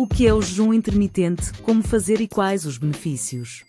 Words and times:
O 0.00 0.06
que 0.06 0.26
é 0.26 0.32
o 0.32 0.40
jejum 0.40 0.72
intermitente, 0.72 1.52
como 1.62 1.82
fazer 1.82 2.22
e 2.22 2.26
quais 2.26 2.64
os 2.64 2.78
benefícios? 2.78 3.64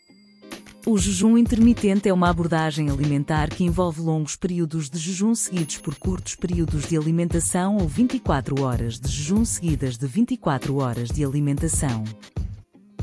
O 0.86 0.98
jejum 0.98 1.38
intermitente 1.38 2.08
é 2.08 2.14
uma 2.14 2.30
abordagem 2.30 2.90
alimentar 2.90 3.50
que 3.50 3.66
envolve 3.66 4.00
longos 4.00 4.38
períodos 4.38 4.90
de 4.90 4.98
jejum 4.98 5.36
seguidos 5.36 5.80
por 5.80 5.94
curtos 5.96 6.36
períodos 6.36 6.88
de 6.88 6.96
alimentação 6.96 7.76
ou 7.76 7.86
24 7.86 8.64
horas 8.64 8.98
de 8.98 9.10
jejum 9.12 9.44
seguidas 9.44 9.98
de 9.98 10.08
24 10.08 10.78
horas 10.78 11.10
de 11.10 11.22
alimentação. 11.22 12.06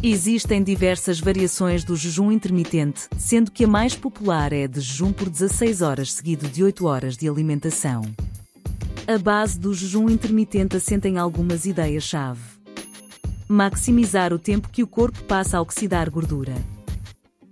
Existem 0.03 0.63
diversas 0.63 1.21
variações 1.21 1.85
do 1.85 1.97
jejum 1.97 2.33
intermitente, 2.33 3.11
sendo 3.19 3.51
que 3.51 3.65
a 3.65 3.69
mais 3.69 3.95
popular 3.95 4.55
é 4.55 4.65
a 4.65 4.67
de 4.67 4.81
jejum 4.81 5.13
por 5.13 5.29
16 5.29 5.83
horas 5.83 6.15
seguido 6.15 6.49
de 6.49 6.65
8 6.65 6.87
horas 6.87 7.15
de 7.15 7.29
alimentação. 7.29 8.01
A 9.07 9.19
base 9.19 9.61
do 9.61 9.75
jejum 9.75 10.09
intermitente 10.09 10.79
assenta 10.79 11.11
em 11.11 11.19
algumas 11.19 11.67
ideias-chave. 11.67 12.58
Maximizar 13.51 14.31
o 14.31 14.39
tempo 14.39 14.69
que 14.69 14.83
o 14.83 14.87
corpo 14.87 15.23
passa 15.25 15.57
a 15.57 15.63
oxidar 15.63 16.11
gordura. 16.11 16.55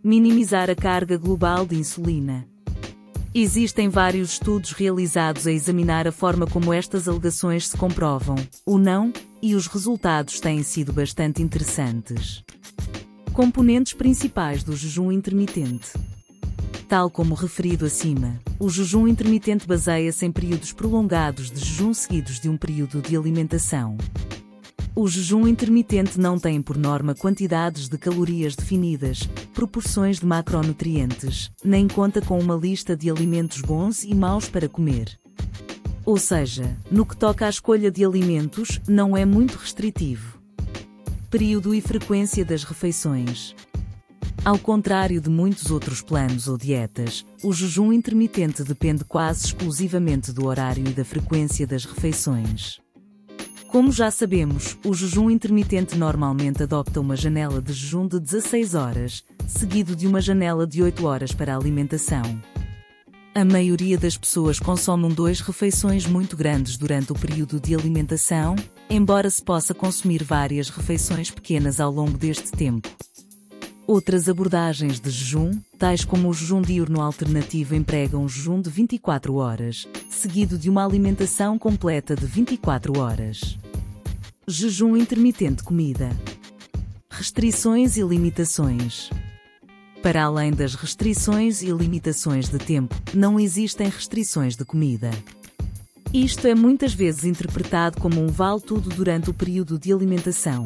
Minimizar 0.04 0.68
a 0.68 0.74
carga 0.74 1.16
global 1.16 1.64
de 1.64 1.74
insulina. 1.74 2.46
Existem 3.34 3.88
vários 3.88 4.32
estudos 4.32 4.72
realizados 4.72 5.46
a 5.46 5.52
examinar 5.52 6.06
a 6.06 6.12
forma 6.12 6.46
como 6.46 6.70
estas 6.70 7.08
alegações 7.08 7.68
se 7.68 7.78
comprovam, 7.78 8.36
ou 8.66 8.76
não, 8.76 9.10
e 9.40 9.54
os 9.54 9.66
resultados 9.66 10.38
têm 10.38 10.62
sido 10.62 10.92
bastante 10.92 11.42
interessantes. 11.42 12.44
Componentes 13.32 13.94
principais 13.94 14.62
do 14.62 14.76
jejum 14.76 15.10
intermitente. 15.10 15.92
Tal 16.86 17.10
como 17.10 17.34
referido 17.34 17.86
acima, 17.86 18.38
o 18.60 18.68
jejum 18.68 19.08
intermitente 19.08 19.66
baseia-se 19.66 20.26
em 20.26 20.30
períodos 20.30 20.72
prolongados 20.72 21.50
de 21.50 21.58
jejum 21.58 21.94
seguidos 21.94 22.38
de 22.38 22.50
um 22.50 22.56
período 22.58 23.00
de 23.00 23.16
alimentação. 23.16 23.96
O 24.98 25.06
jejum 25.06 25.46
intermitente 25.46 26.18
não 26.18 26.38
tem 26.38 26.62
por 26.62 26.78
norma 26.78 27.14
quantidades 27.14 27.86
de 27.86 27.98
calorias 27.98 28.56
definidas, 28.56 29.28
proporções 29.52 30.20
de 30.20 30.24
macronutrientes, 30.24 31.50
nem 31.62 31.86
conta 31.86 32.22
com 32.22 32.38
uma 32.38 32.54
lista 32.54 32.96
de 32.96 33.10
alimentos 33.10 33.60
bons 33.60 34.04
e 34.04 34.14
maus 34.14 34.48
para 34.48 34.70
comer. 34.70 35.20
Ou 36.02 36.16
seja, 36.16 36.74
no 36.90 37.04
que 37.04 37.14
toca 37.14 37.44
à 37.44 37.50
escolha 37.50 37.90
de 37.90 38.06
alimentos, 38.06 38.80
não 38.88 39.14
é 39.14 39.26
muito 39.26 39.58
restritivo. 39.58 40.40
Período 41.30 41.74
e 41.74 41.82
frequência 41.82 42.42
das 42.42 42.64
refeições. 42.64 43.54
Ao 44.42 44.58
contrário 44.58 45.20
de 45.20 45.28
muitos 45.28 45.70
outros 45.70 46.00
planos 46.00 46.48
ou 46.48 46.56
dietas, 46.56 47.26
o 47.42 47.52
jejum 47.52 47.92
intermitente 47.92 48.64
depende 48.64 49.04
quase 49.04 49.44
exclusivamente 49.44 50.32
do 50.32 50.46
horário 50.46 50.88
e 50.88 50.92
da 50.94 51.04
frequência 51.04 51.66
das 51.66 51.84
refeições. 51.84 52.80
Como 53.68 53.90
já 53.90 54.10
sabemos, 54.10 54.78
o 54.84 54.94
jejum 54.94 55.28
intermitente 55.28 55.96
normalmente 55.96 56.62
adopta 56.62 57.00
uma 57.00 57.16
janela 57.16 57.60
de 57.60 57.72
jejum 57.72 58.06
de 58.06 58.20
16 58.20 58.74
horas, 58.74 59.24
seguido 59.46 59.96
de 59.96 60.06
uma 60.06 60.20
janela 60.20 60.66
de 60.66 60.82
8 60.82 61.04
horas 61.04 61.32
para 61.32 61.52
a 61.52 61.58
alimentação. 61.58 62.22
A 63.34 63.44
maioria 63.44 63.98
das 63.98 64.16
pessoas 64.16 64.58
consomem 64.58 65.10
duas 65.10 65.40
refeições 65.40 66.06
muito 66.06 66.36
grandes 66.36 66.78
durante 66.78 67.12
o 67.12 67.14
período 67.14 67.60
de 67.60 67.74
alimentação, 67.74 68.56
embora 68.88 69.28
se 69.28 69.42
possa 69.42 69.74
consumir 69.74 70.22
várias 70.22 70.70
refeições 70.70 71.30
pequenas 71.30 71.80
ao 71.80 71.92
longo 71.92 72.16
deste 72.16 72.50
tempo. 72.52 72.88
Outras 73.86 74.28
abordagens 74.28 74.98
de 74.98 75.10
jejum, 75.10 75.50
tais 75.78 76.04
como 76.04 76.28
o 76.28 76.32
jejum 76.32 76.62
diurno 76.62 77.00
alternativo, 77.00 77.74
empregam 77.74 78.24
um 78.24 78.28
jejum 78.28 78.60
de 78.60 78.70
24 78.70 79.34
horas, 79.34 79.86
seguido 80.16 80.58
de 80.58 80.70
uma 80.70 80.84
alimentação 80.84 81.58
completa 81.58 82.16
de 82.16 82.24
24 82.26 82.98
horas. 82.98 83.58
Jejum 84.48 84.96
intermitente 84.96 85.62
comida. 85.62 86.08
Restrições 87.10 87.96
e 87.96 88.02
limitações. 88.02 89.10
Para 90.02 90.24
além 90.24 90.52
das 90.52 90.74
restrições 90.74 91.62
e 91.62 91.70
limitações 91.70 92.48
de 92.48 92.58
tempo, 92.58 92.94
não 93.14 93.38
existem 93.38 93.88
restrições 93.88 94.56
de 94.56 94.64
comida. 94.64 95.10
Isto 96.12 96.46
é 96.46 96.54
muitas 96.54 96.94
vezes 96.94 97.24
interpretado 97.24 98.00
como 98.00 98.20
um 98.20 98.28
vale-tudo 98.28 98.88
durante 98.90 99.28
o 99.28 99.34
período 99.34 99.78
de 99.78 99.92
alimentação. 99.92 100.64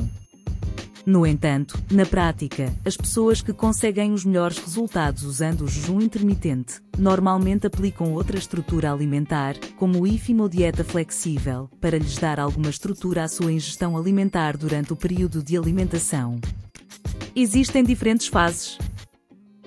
No 1.07 1.27
entanto, 1.27 1.79
na 1.91 2.05
prática, 2.05 2.73
as 2.85 2.97
pessoas 2.97 3.41
que 3.41 3.53
conseguem 3.53 4.13
os 4.13 4.25
melhores 4.25 4.59
resultados 4.59 5.23
usando 5.23 5.63
o 5.63 5.69
jejum 5.69 6.01
intermitente, 6.01 6.81
normalmente 6.99 7.67
aplicam 7.67 8.13
outra 8.13 8.39
estrutura 8.39 8.93
alimentar, 8.93 9.57
como 9.79 10.01
o 10.01 10.07
IFIM 10.07 10.41
ou 10.41 10.49
dieta 10.49 10.85
flexível, 10.85 11.71
para 11.81 11.99
lhes 11.99 12.19
dar 12.19 12.39
alguma 12.39 12.69
estrutura 12.69 13.25
à 13.25 13.29
sua 13.29 13.51
ingestão 13.51 13.97
alimentar 13.97 14.57
durante 14.57 14.93
o 14.93 14.97
período 14.97 15.43
de 15.43 15.57
alimentação. 15.57 16.39
Existem 17.35 17.83
diferentes 17.83 18.27
fases. 18.27 18.77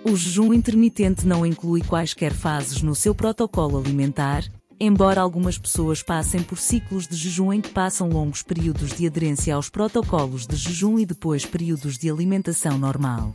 O 0.06 0.16
jejum 0.16 0.54
intermitente 0.54 1.26
não 1.26 1.46
inclui 1.46 1.82
quaisquer 1.82 2.34
fases 2.34 2.82
no 2.82 2.94
seu 2.94 3.16
protocolo 3.16 3.80
alimentar, 3.80 4.44
embora 4.86 5.22
algumas 5.22 5.58
pessoas 5.58 6.04
passem 6.04 6.44
por 6.44 6.58
ciclos 6.58 7.08
de 7.08 7.16
jejum 7.16 7.54
em 7.54 7.62
que 7.62 7.70
passam 7.70 8.10
longos 8.10 8.42
períodos 8.42 8.92
de 8.92 9.08
aderência 9.08 9.56
aos 9.56 9.70
protocolos 9.70 10.46
de 10.46 10.56
jejum 10.56 11.00
e 11.00 11.06
depois 11.06 11.46
períodos 11.46 11.98
de 11.98 12.10
alimentação 12.10 12.78
normal. 12.78 13.32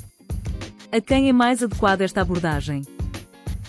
A 0.93 1.01
quem 1.01 1.29
é 1.29 1.33
mais 1.33 1.63
adequada 1.63 2.05
esta 2.05 2.21
abordagem? 2.21 2.83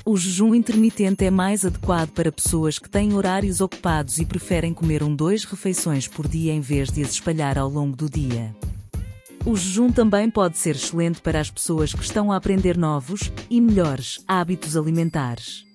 O 0.06 0.18
jejum 0.18 0.56
intermitente 0.56 1.24
é 1.24 1.32
mais 1.32 1.64
adequado 1.64 2.10
para 2.10 2.32
pessoas 2.32 2.80
que 2.80 2.90
têm 2.90 3.14
horários 3.14 3.62
ocupados 3.62 4.18
e 4.18 4.26
preferem 4.26 4.74
comer 4.74 5.02
um 5.04 5.16
dois 5.16 5.46
refeições 5.46 6.08
por 6.08 6.28
dia 6.28 6.52
em 6.52 6.62
vez 6.62 6.90
de 6.90 7.02
as 7.02 7.12
espalhar 7.12 7.58
ao 7.58 7.70
longo 7.70 7.96
do 7.96 8.10
dia. 8.10 8.54
O 9.46 9.56
jejum 9.56 9.90
também 9.90 10.30
pode 10.30 10.58
ser 10.58 10.76
excelente 10.76 11.22
para 11.22 11.40
as 11.40 11.50
pessoas 11.50 11.94
que 11.94 12.04
estão 12.04 12.32
a 12.32 12.36
aprender 12.36 12.78
novos 12.78 13.32
e 13.50 13.62
melhores 13.62 14.22
hábitos 14.28 14.76
alimentares. 14.76 15.69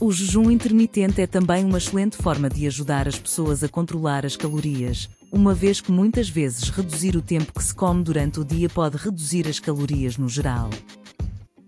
O 0.00 0.10
jejum 0.10 0.50
intermitente 0.50 1.20
é 1.20 1.26
também 1.26 1.64
uma 1.64 1.78
excelente 1.78 2.16
forma 2.16 2.50
de 2.50 2.66
ajudar 2.66 3.06
as 3.06 3.16
pessoas 3.16 3.62
a 3.62 3.68
controlar 3.68 4.26
as 4.26 4.36
calorias, 4.36 5.08
uma 5.30 5.54
vez 5.54 5.80
que 5.80 5.92
muitas 5.92 6.28
vezes 6.28 6.68
reduzir 6.68 7.16
o 7.16 7.22
tempo 7.22 7.52
que 7.52 7.62
se 7.62 7.72
come 7.72 8.02
durante 8.02 8.40
o 8.40 8.44
dia 8.44 8.68
pode 8.68 8.96
reduzir 8.96 9.46
as 9.46 9.60
calorias 9.60 10.18
no 10.18 10.28
geral. 10.28 10.68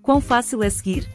Quão 0.02 0.20
fácil 0.20 0.62
é 0.62 0.68
seguir? 0.68 1.08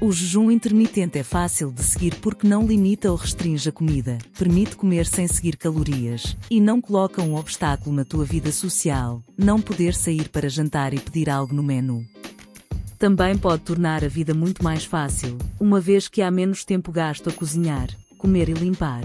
O 0.00 0.12
jejum 0.12 0.50
intermitente 0.50 1.18
é 1.18 1.24
fácil 1.24 1.72
de 1.72 1.82
seguir 1.82 2.14
porque 2.16 2.46
não 2.46 2.64
limita 2.64 3.10
ou 3.10 3.16
restringe 3.16 3.68
a 3.68 3.72
comida, 3.72 4.18
permite 4.38 4.76
comer 4.76 5.06
sem 5.06 5.26
seguir 5.26 5.56
calorias, 5.56 6.36
e 6.50 6.60
não 6.60 6.80
coloca 6.80 7.22
um 7.22 7.36
obstáculo 7.36 7.96
na 7.96 8.04
tua 8.04 8.24
vida 8.24 8.52
social, 8.52 9.24
não 9.36 9.60
poder 9.60 9.94
sair 9.94 10.28
para 10.28 10.48
jantar 10.48 10.94
e 10.94 11.00
pedir 11.00 11.28
algo 11.28 11.54
no 11.54 11.62
menu 11.62 12.06
também 12.98 13.38
pode 13.38 13.62
tornar 13.62 14.04
a 14.04 14.08
vida 14.08 14.34
muito 14.34 14.62
mais 14.62 14.84
fácil, 14.84 15.38
uma 15.60 15.80
vez 15.80 16.08
que 16.08 16.20
há 16.20 16.30
menos 16.30 16.64
tempo 16.64 16.90
gasto 16.90 17.30
a 17.30 17.32
cozinhar, 17.32 17.88
comer 18.18 18.48
e 18.48 18.54
limpar. 18.54 19.04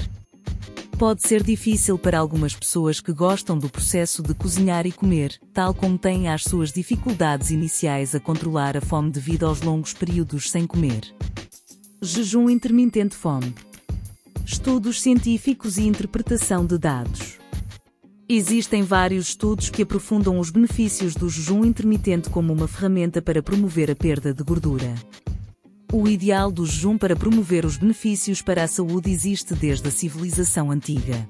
Pode 0.98 1.28
ser 1.28 1.44
difícil 1.44 1.98
para 1.98 2.18
algumas 2.18 2.56
pessoas 2.56 3.00
que 3.00 3.12
gostam 3.14 3.58
do 3.58 3.70
processo 3.70 4.24
de 4.24 4.34
cozinhar 4.34 4.88
e 4.88 4.92
comer, 4.92 5.40
tal 5.54 5.74
como 5.74 5.98
têm 5.98 6.28
as 6.28 6.44
suas 6.44 6.72
dificuldades 6.72 7.52
iniciais 7.52 8.16
a 8.16 8.20
controlar 8.20 8.76
a 8.76 8.82
fome 8.82 9.12
devido 9.12 9.46
aos 9.46 9.62
longos 9.62 9.94
períodos 9.94 10.50
sem 10.50 10.66
comer. 10.66 11.02
Jejum 12.02 12.50
intermitente 12.50 13.16
fome. 13.16 13.54
Estudos 14.46 15.02
científicos 15.02 15.78
e 15.78 15.84
interpretação 15.84 16.66
de 16.66 16.78
dados. 16.78 17.43
Existem 18.28 18.84
vários 18.84 19.30
estudos 19.30 19.70
que 19.70 19.82
aprofundam 19.82 20.40
os 20.40 20.50
benefícios 20.50 21.14
do 21.14 21.30
jejum 21.30 21.66
intermitente 21.66 22.30
como 22.30 22.54
uma 22.54 22.70
ferramenta 22.70 23.22
para 23.22 23.44
promover 23.44 23.92
a 23.92 23.96
perda 23.96 24.34
de 24.34 24.42
gordura. 24.42 24.96
O 25.92 26.08
ideal 26.08 26.50
do 26.50 26.66
jejum 26.66 26.98
para 26.98 27.18
promover 27.18 27.66
os 27.66 27.76
benefícios 27.76 28.42
para 28.42 28.64
a 28.64 28.68
saúde 28.68 29.12
existe 29.12 29.54
desde 29.54 29.90
a 29.90 29.92
civilização 29.92 30.72
antiga. 30.72 31.30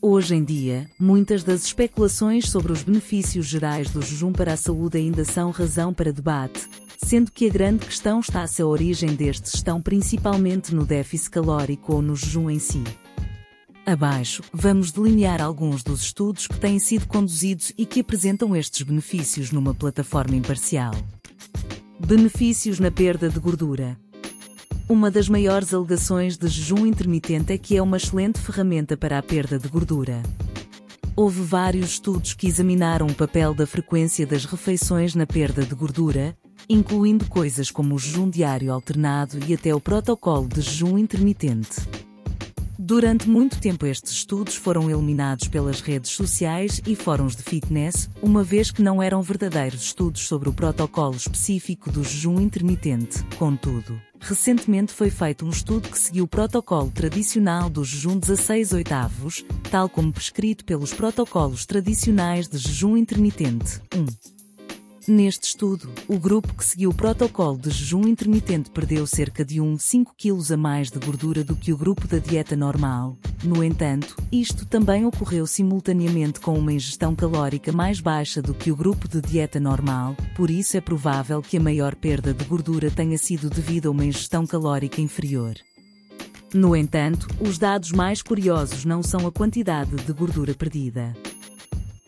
Hoje 0.00 0.34
em 0.34 0.42
dia, 0.42 0.88
muitas 0.98 1.44
das 1.44 1.64
especulações 1.64 2.48
sobre 2.48 2.72
os 2.72 2.82
benefícios 2.82 3.46
gerais 3.46 3.90
do 3.90 4.00
jejum 4.00 4.32
para 4.32 4.54
a 4.54 4.56
saúde 4.56 4.96
ainda 4.96 5.24
são 5.26 5.50
razão 5.50 5.92
para 5.92 6.12
debate, 6.12 6.66
sendo 7.04 7.30
que 7.30 7.46
a 7.46 7.52
grande 7.52 7.84
questão 7.84 8.20
está 8.20 8.46
se 8.46 8.62
a 8.62 8.66
origem 8.66 9.14
destes 9.14 9.54
estão 9.54 9.80
principalmente 9.82 10.74
no 10.74 10.86
déficit 10.86 11.30
calórico 11.30 11.94
ou 11.94 12.00
no 12.00 12.16
jejum 12.16 12.48
em 12.48 12.58
si. 12.58 12.82
Abaixo, 13.88 14.42
vamos 14.52 14.92
delinear 14.92 15.40
alguns 15.40 15.82
dos 15.82 16.02
estudos 16.02 16.46
que 16.46 16.60
têm 16.60 16.78
sido 16.78 17.06
conduzidos 17.06 17.72
e 17.78 17.86
que 17.86 18.00
apresentam 18.00 18.54
estes 18.54 18.82
benefícios 18.82 19.50
numa 19.50 19.72
plataforma 19.72 20.36
imparcial. 20.36 20.92
Benefícios 21.98 22.78
na 22.78 22.90
perda 22.90 23.30
de 23.30 23.40
gordura. 23.40 23.98
Uma 24.90 25.10
das 25.10 25.26
maiores 25.26 25.72
alegações 25.72 26.36
de 26.36 26.48
jejum 26.48 26.86
intermitente 26.86 27.54
é 27.54 27.56
que 27.56 27.78
é 27.78 27.82
uma 27.82 27.96
excelente 27.96 28.38
ferramenta 28.38 28.94
para 28.94 29.16
a 29.16 29.22
perda 29.22 29.58
de 29.58 29.68
gordura. 29.68 30.22
Houve 31.16 31.40
vários 31.40 31.92
estudos 31.92 32.34
que 32.34 32.46
examinaram 32.46 33.06
o 33.06 33.14
papel 33.14 33.54
da 33.54 33.66
frequência 33.66 34.26
das 34.26 34.44
refeições 34.44 35.14
na 35.14 35.26
perda 35.26 35.64
de 35.64 35.74
gordura, 35.74 36.36
incluindo 36.68 37.24
coisas 37.24 37.70
como 37.70 37.94
o 37.94 37.98
jejum 37.98 38.28
diário 38.28 38.70
alternado 38.70 39.38
e 39.48 39.54
até 39.54 39.74
o 39.74 39.80
protocolo 39.80 40.46
de 40.46 40.60
jejum 40.60 40.98
intermitente. 40.98 41.80
Durante 42.80 43.28
muito 43.28 43.60
tempo 43.60 43.84
estes 43.86 44.12
estudos 44.12 44.54
foram 44.54 44.88
eliminados 44.88 45.48
pelas 45.48 45.80
redes 45.80 46.12
sociais 46.12 46.80
e 46.86 46.94
fóruns 46.94 47.34
de 47.34 47.42
fitness, 47.42 48.08
uma 48.22 48.44
vez 48.44 48.70
que 48.70 48.80
não 48.80 49.02
eram 49.02 49.20
verdadeiros 49.20 49.82
estudos 49.82 50.28
sobre 50.28 50.48
o 50.48 50.52
protocolo 50.52 51.16
específico 51.16 51.90
do 51.90 52.04
jejum 52.04 52.38
intermitente. 52.38 53.24
Contudo, 53.36 54.00
recentemente 54.20 54.92
foi 54.92 55.10
feito 55.10 55.44
um 55.44 55.50
estudo 55.50 55.88
que 55.88 55.98
seguiu 55.98 56.22
o 56.22 56.28
protocolo 56.28 56.88
tradicional 56.92 57.68
do 57.68 57.84
jejum 57.84 58.16
16 58.16 58.72
oitavos, 58.72 59.44
tal 59.72 59.88
como 59.88 60.12
prescrito 60.12 60.64
pelos 60.64 60.94
protocolos 60.94 61.66
tradicionais 61.66 62.46
de 62.46 62.58
jejum 62.58 62.96
intermitente. 62.96 63.82
1. 63.92 64.37
Neste 65.08 65.44
estudo, 65.44 65.90
o 66.06 66.18
grupo 66.18 66.54
que 66.54 66.62
seguiu 66.62 66.90
o 66.90 66.94
protocolo 66.94 67.56
de 67.56 67.70
jejum 67.70 68.06
intermitente 68.06 68.70
perdeu 68.70 69.06
cerca 69.06 69.42
de 69.42 69.56
1,5 69.56 70.08
kg 70.14 70.52
a 70.52 70.56
mais 70.58 70.90
de 70.90 70.98
gordura 70.98 71.42
do 71.42 71.56
que 71.56 71.72
o 71.72 71.78
grupo 71.78 72.06
da 72.06 72.18
dieta 72.18 72.54
normal. 72.54 73.16
No 73.42 73.64
entanto, 73.64 74.14
isto 74.30 74.66
também 74.66 75.06
ocorreu 75.06 75.46
simultaneamente 75.46 76.40
com 76.40 76.58
uma 76.58 76.74
ingestão 76.74 77.16
calórica 77.16 77.72
mais 77.72 78.02
baixa 78.02 78.42
do 78.42 78.52
que 78.52 78.70
o 78.70 78.76
grupo 78.76 79.08
de 79.08 79.22
dieta 79.22 79.58
normal, 79.58 80.14
por 80.36 80.50
isso 80.50 80.76
é 80.76 80.80
provável 80.80 81.40
que 81.40 81.56
a 81.56 81.60
maior 81.60 81.94
perda 81.94 82.34
de 82.34 82.44
gordura 82.44 82.90
tenha 82.90 83.16
sido 83.16 83.48
devido 83.48 83.86
a 83.88 83.90
uma 83.90 84.04
ingestão 84.04 84.46
calórica 84.46 85.00
inferior. 85.00 85.54
No 86.52 86.76
entanto, 86.76 87.26
os 87.40 87.56
dados 87.56 87.92
mais 87.92 88.20
curiosos 88.20 88.84
não 88.84 89.02
são 89.02 89.26
a 89.26 89.32
quantidade 89.32 89.96
de 89.96 90.12
gordura 90.12 90.52
perdida. 90.52 91.14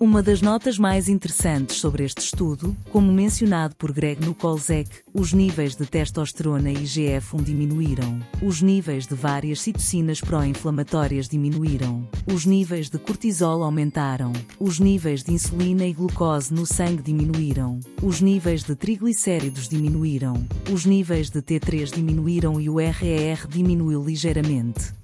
Uma 0.03 0.23
das 0.23 0.41
notas 0.41 0.79
mais 0.79 1.11
interessantes 1.11 1.77
sobre 1.77 2.07
este 2.07 2.23
estudo, 2.23 2.75
como 2.91 3.13
mencionado 3.13 3.77
por 3.77 3.93
Greg 3.93 4.25
Nukolzek, 4.25 4.89
os 5.13 5.35
níveis 5.35 5.77
de 5.77 5.85
testosterona 5.85 6.71
e 6.71 6.85
IGF-1 6.85 7.43
diminuíram, 7.43 8.19
os 8.43 8.63
níveis 8.63 9.07
de 9.07 9.15
várias 9.15 9.61
citocinas 9.61 10.23
pró-inflamatórias 10.23 11.29
diminuíram, 11.29 12.09
os 12.33 12.47
níveis 12.47 12.89
de 12.89 12.99
cortisol 12.99 13.63
aumentaram, 13.63 14.33
os 14.59 14.81
níveis 14.81 15.23
de 15.23 15.35
insulina 15.35 15.85
e 15.85 15.93
glucose 15.93 16.51
no 16.51 16.65
sangue 16.65 17.03
diminuíram, 17.03 17.79
os 18.03 18.23
níveis 18.23 18.65
de 18.65 18.75
triglicéridos 18.75 19.69
diminuíram, 19.69 20.49
os 20.73 20.87
níveis 20.87 21.29
de 21.29 21.43
T3 21.43 21.95
diminuíram 21.95 22.59
e 22.59 22.71
o 22.71 22.77
RER 22.79 23.47
diminuiu 23.47 24.03
ligeiramente. 24.03 24.99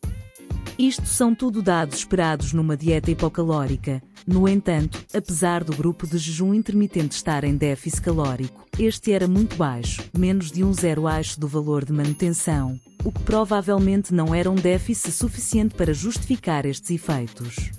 Isto 0.79 1.07
são 1.07 1.35
tudo 1.35 1.63
dados 1.63 1.99
esperados 1.99 2.53
numa 2.53 2.77
dieta 2.77 3.11
hipocalórica. 3.11 4.03
No 4.27 4.47
entanto, 4.47 5.03
apesar 5.15 5.65
do 5.65 5.75
grupo 5.75 6.07
de 6.07 6.19
jejum 6.19 6.53
intermitente 6.53 7.17
estar 7.17 7.45
em 7.45 7.57
déficit 7.57 8.03
calórico, 8.03 8.67
este 8.79 9.13
era 9.13 9.27
muito 9.27 9.57
baixo, 9.57 10.03
menos 10.17 10.53
de 10.53 10.63
um 10.63 10.75
zero 10.75 11.05
do 11.39 11.49
valor 11.49 11.83
de 11.83 11.95
manutenção, 11.95 12.79
o 13.03 13.11
que 13.11 13.23
provavelmente 13.23 14.13
não 14.13 14.35
era 14.35 14.51
um 14.51 14.55
déficit 14.55 15.13
suficiente 15.13 15.75
para 15.75 15.95
justificar 15.95 16.67
estes 16.67 16.91
efeitos. 16.91 17.71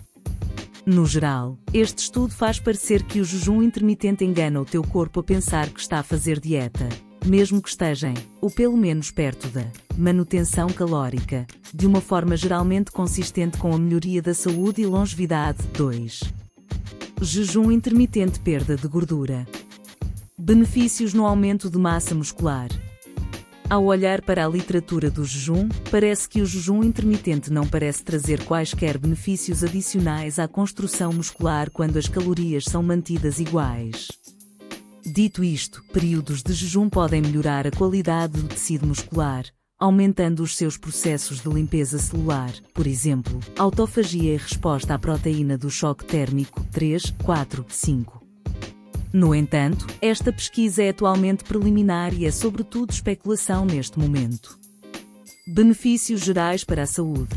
No 0.84 1.06
geral, 1.06 1.56
este 1.72 2.00
estudo 2.00 2.34
faz 2.34 2.60
parecer 2.60 3.04
que 3.04 3.20
o 3.20 3.26
jejum 3.26 3.62
intermitente 3.62 4.26
engana 4.26 4.60
o 4.60 4.66
teu 4.66 4.82
corpo 4.82 5.20
a 5.20 5.24
pensar 5.24 5.70
que 5.70 5.80
está 5.80 6.00
a 6.00 6.04
fazer 6.04 6.40
dieta 6.40 6.90
mesmo 7.26 7.62
que 7.62 7.70
estejam, 7.70 8.14
ou 8.42 8.50
pelo 8.50 8.78
menos 8.78 9.12
perto 9.12 9.48
da, 9.50 9.66
manutenção 9.98 10.68
calórica, 10.68 11.48
de 11.74 11.88
uma 11.88 12.00
forma 12.00 12.38
geralmente 12.38 12.92
consistente 12.92 13.58
com 13.58 13.74
a 13.74 13.78
melhoria 13.78 14.22
da 14.22 14.34
saúde 14.34 14.82
e 14.82 14.86
longevidade. 14.86 15.60
2. 15.74 16.22
Jejum 17.22 17.72
intermitente 17.72 18.40
perda 18.40 18.76
de 18.76 18.88
gordura. 18.88 19.48
Benefícios 20.38 21.14
no 21.14 21.26
aumento 21.26 21.70
de 21.70 21.78
massa 21.78 22.14
muscular. 22.14 22.70
Ao 23.70 23.84
olhar 23.84 24.22
para 24.22 24.46
a 24.46 24.48
literatura 24.48 25.10
do 25.12 25.26
jejum, 25.26 25.68
parece 25.92 26.30
que 26.30 26.42
o 26.42 26.46
jejum 26.46 26.84
intermitente 26.84 27.52
não 27.52 27.68
parece 27.68 28.02
trazer 28.02 28.46
quaisquer 28.46 28.98
benefícios 28.98 29.62
adicionais 29.62 30.40
à 30.40 30.48
construção 30.48 31.12
muscular 31.12 31.70
quando 31.70 31.98
as 31.98 32.08
calorias 32.08 32.64
são 32.64 32.82
mantidas 32.82 33.40
iguais. 33.40 34.08
Dito 35.10 35.42
isto, 35.42 35.82
períodos 35.94 36.44
de 36.44 36.52
jejum 36.52 36.90
podem 36.90 37.22
melhorar 37.22 37.66
a 37.66 37.72
qualidade 37.72 38.42
do 38.42 38.48
tecido 38.50 38.86
muscular, 38.86 39.46
aumentando 39.80 40.44
os 40.44 40.58
seus 40.58 40.76
processos 40.76 41.40
de 41.40 41.48
limpeza 41.48 41.98
celular, 41.98 42.52
por 42.74 42.86
exemplo, 42.86 43.40
autofagia 43.58 44.34
e 44.34 44.38
resposta 44.38 44.94
à 44.94 45.00
proteína 45.00 45.58
do 45.58 45.70
choque 45.70 46.04
térmico 46.04 46.62
3, 46.74 47.12
4, 47.24 47.66
5. 47.70 48.22
No 49.14 49.34
entanto, 49.34 49.88
esta 50.02 50.34
pesquisa 50.34 50.84
é 50.84 50.90
atualmente 50.90 51.46
preliminar 51.46 52.14
e 52.14 52.26
é 52.26 52.32
sobretudo 52.32 52.92
especulação 52.92 53.66
neste 53.66 53.98
momento. 53.98 54.60
Benefícios 55.48 56.20
gerais 56.20 56.66
para 56.66 56.84
a 56.84 56.88
saúde. 56.88 57.34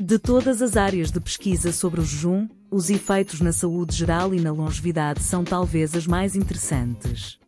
De 0.00 0.18
todas 0.18 0.60
as 0.60 0.76
áreas 0.76 1.12
de 1.12 1.20
pesquisa 1.20 1.70
sobre 1.70 2.00
o 2.00 2.04
jejum, 2.04 2.48
os 2.74 2.90
efeitos 2.90 3.40
na 3.40 3.52
saúde 3.52 3.94
geral 3.94 4.34
e 4.34 4.40
na 4.40 4.50
longevidade 4.50 5.22
são 5.22 5.44
talvez 5.44 5.94
as 5.94 6.08
mais 6.08 6.34
interessantes. 6.34 7.38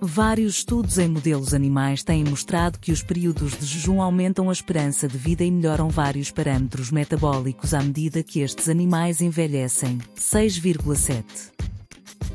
Vários 0.00 0.58
estudos 0.58 0.96
em 0.96 1.06
modelos 1.06 1.52
animais 1.52 2.02
têm 2.02 2.24
mostrado 2.24 2.78
que 2.78 2.90
os 2.90 3.02
períodos 3.02 3.58
de 3.58 3.66
jejum 3.66 4.00
aumentam 4.00 4.48
a 4.48 4.52
esperança 4.52 5.06
de 5.06 5.18
vida 5.18 5.44
e 5.44 5.50
melhoram 5.50 5.90
vários 5.90 6.30
parâmetros 6.30 6.90
metabólicos 6.90 7.74
à 7.74 7.82
medida 7.82 8.22
que 8.22 8.40
estes 8.40 8.70
animais 8.70 9.20
envelhecem. 9.20 9.98
6,7 10.16 11.24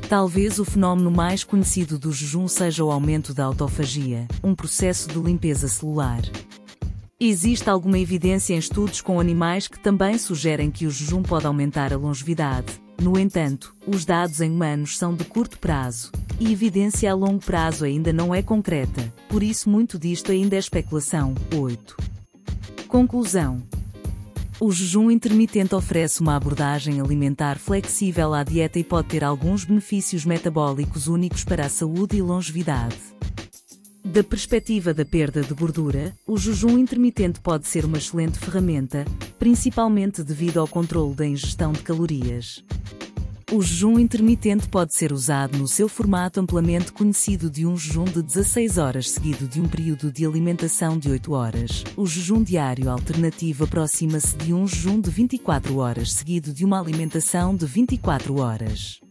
Talvez 0.08 0.60
o 0.60 0.64
fenómeno 0.64 1.10
mais 1.10 1.42
conhecido 1.42 1.98
do 1.98 2.12
jejum 2.12 2.46
seja 2.46 2.84
o 2.84 2.92
aumento 2.92 3.34
da 3.34 3.44
autofagia, 3.44 4.28
um 4.40 4.54
processo 4.54 5.08
de 5.08 5.18
limpeza 5.18 5.66
celular. 5.66 6.22
Existe 7.26 7.70
alguma 7.70 7.98
evidência 7.98 8.52
em 8.52 8.58
estudos 8.58 9.00
com 9.00 9.18
animais 9.18 9.66
que 9.66 9.78
também 9.78 10.18
sugerem 10.18 10.70
que 10.70 10.86
o 10.86 10.90
jejum 10.90 11.22
pode 11.22 11.46
aumentar 11.46 11.90
a 11.90 11.96
longevidade. 11.96 12.78
No 13.00 13.18
entanto, 13.18 13.74
os 13.86 14.04
dados 14.04 14.42
em 14.42 14.50
humanos 14.50 14.98
são 14.98 15.14
de 15.14 15.24
curto 15.24 15.58
prazo, 15.58 16.12
e 16.38 16.52
evidência 16.52 17.10
a 17.10 17.14
longo 17.14 17.42
prazo 17.42 17.86
ainda 17.86 18.12
não 18.12 18.34
é 18.34 18.42
concreta, 18.42 19.10
por 19.26 19.42
isso 19.42 19.70
muito 19.70 19.98
disto 19.98 20.32
ainda 20.32 20.56
é 20.56 20.58
especulação. 20.58 21.34
8. 21.56 21.96
Conclusão. 22.88 23.62
O 24.60 24.70
jejum 24.70 25.10
intermitente 25.10 25.74
oferece 25.74 26.20
uma 26.20 26.36
abordagem 26.36 27.00
alimentar 27.00 27.58
flexível 27.58 28.34
à 28.34 28.44
dieta 28.44 28.78
e 28.78 28.84
pode 28.84 29.08
ter 29.08 29.24
alguns 29.24 29.64
benefícios 29.64 30.26
metabólicos 30.26 31.08
únicos 31.08 31.42
para 31.42 31.64
a 31.64 31.70
saúde 31.70 32.18
e 32.18 32.22
longevidade. 32.22 33.13
Da 34.14 34.22
perspectiva 34.22 34.94
da 34.94 35.04
perda 35.04 35.42
de 35.42 35.52
gordura, 35.52 36.16
o 36.24 36.38
jejum 36.38 36.78
intermitente 36.78 37.40
pode 37.40 37.66
ser 37.66 37.84
uma 37.84 37.98
excelente 37.98 38.38
ferramenta, 38.38 39.04
principalmente 39.40 40.22
devido 40.22 40.60
ao 40.60 40.68
controle 40.68 41.16
da 41.16 41.26
ingestão 41.26 41.72
de 41.72 41.82
calorias. 41.82 42.64
O 43.52 43.60
jejum 43.60 43.98
intermitente 43.98 44.68
pode 44.68 44.94
ser 44.94 45.12
usado 45.12 45.58
no 45.58 45.66
seu 45.66 45.88
formato 45.88 46.38
amplamente 46.38 46.92
conhecido 46.92 47.50
de 47.50 47.66
um 47.66 47.76
jejum 47.76 48.04
de 48.04 48.22
16 48.22 48.78
horas 48.78 49.10
seguido 49.10 49.48
de 49.48 49.60
um 49.60 49.66
período 49.66 50.12
de 50.12 50.24
alimentação 50.24 50.96
de 50.96 51.10
8 51.10 51.32
horas. 51.32 51.82
O 51.96 52.06
jejum 52.06 52.40
diário 52.40 52.88
alternativo 52.88 53.64
aproxima-se 53.64 54.36
de 54.36 54.54
um 54.54 54.64
jejum 54.64 55.00
de 55.00 55.10
24 55.10 55.76
horas 55.78 56.12
seguido 56.12 56.52
de 56.52 56.64
uma 56.64 56.80
alimentação 56.80 57.52
de 57.56 57.66
24 57.66 58.38
horas. 58.38 59.03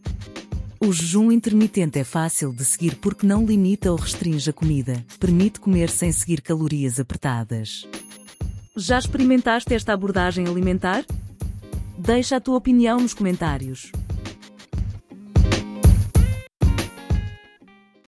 O 0.86 0.92
jejum 0.92 1.32
intermitente 1.32 1.98
é 1.98 2.04
fácil 2.04 2.52
de 2.52 2.62
seguir 2.62 2.96
porque 2.96 3.26
não 3.26 3.46
limita 3.46 3.90
ou 3.90 3.96
restringe 3.96 4.50
a 4.50 4.52
comida, 4.52 5.02
permite 5.18 5.58
comer 5.58 5.88
sem 5.88 6.12
seguir 6.12 6.42
calorias 6.42 7.00
apertadas. 7.00 7.88
Já 8.76 8.98
experimentaste 8.98 9.72
esta 9.72 9.94
abordagem 9.94 10.46
alimentar? 10.46 11.02
Deixa 11.96 12.36
a 12.36 12.40
tua 12.40 12.58
opinião 12.58 13.00
nos 13.00 13.14
comentários. 13.14 13.90